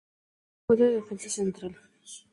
Jugó 0.67 0.83
de 0.83 0.89
defensa 0.95 1.29
central. 1.29 1.77